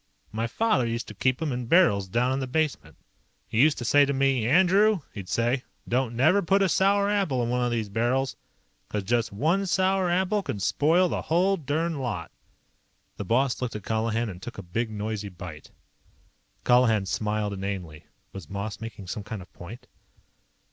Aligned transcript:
My 0.31 0.47
father 0.47 0.87
used 0.87 1.07
to 1.09 1.13
keep 1.13 1.39
'em 1.43 1.51
in 1.51 1.67
barrels 1.67 2.07
down 2.07 2.33
in 2.33 2.39
the 2.39 2.47
basement. 2.47 2.97
He 3.47 3.61
used 3.61 3.77
to 3.77 3.85
say 3.85 4.03
to 4.03 4.13
me, 4.13 4.47
'Andrew,' 4.47 5.01
he'd 5.13 5.29
say, 5.29 5.63
'don't 5.87 6.15
never 6.15 6.41
put 6.41 6.63
a 6.63 6.69
sour 6.69 7.07
apple 7.07 7.43
in 7.43 7.49
one 7.49 7.63
of 7.63 7.69
these 7.69 7.87
barrels. 7.87 8.35
'Cause 8.89 9.03
just 9.03 9.31
one 9.31 9.67
sour 9.67 10.09
apple 10.09 10.41
can 10.41 10.59
spoil 10.59 11.07
the 11.07 11.21
whole 11.21 11.55
derned 11.55 12.01
lot.'" 12.01 12.31
The 13.17 13.25
boss 13.25 13.61
looked 13.61 13.75
at 13.75 13.83
Colihan 13.83 14.27
and 14.27 14.41
took 14.41 14.57
a 14.57 14.63
big 14.63 14.89
noisy 14.89 15.29
bite. 15.29 15.69
Colihan 16.63 17.05
smiled 17.05 17.53
inanely. 17.53 18.05
Was 18.33 18.49
Moss 18.49 18.81
making 18.81 19.05
some 19.05 19.21
kind 19.21 19.39
of 19.43 19.53
point? 19.53 19.85